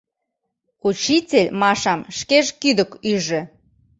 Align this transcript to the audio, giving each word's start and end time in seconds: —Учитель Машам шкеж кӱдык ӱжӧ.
—Учитель 0.87 1.49
Машам 1.61 1.99
шкеж 2.17 2.47
кӱдык 2.61 2.91
ӱжӧ. 3.11 3.41